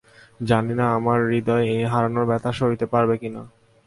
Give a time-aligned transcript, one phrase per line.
[0.39, 3.41] জানি না আমার হৃদয় এই হারানোর ব্যাথা সইতে পারবে কিনা!